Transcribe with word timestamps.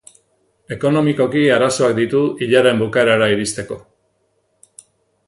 Ekonomikoki 0.75 1.43
arazoak 1.57 1.93
ditu 1.99 2.21
hilaren 2.45 2.81
bukaerara 2.85 3.29
iristeko. 3.35 3.79